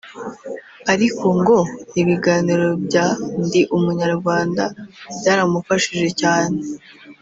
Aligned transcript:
ariko 0.93 1.25
ngo 1.39 1.57
ibiganiro 2.01 2.67
bya 2.85 3.07
“Ndi 3.45 3.61
Umunyarwanda” 3.77 4.63
byaramufashije 5.17 6.07
cyane 6.21 6.57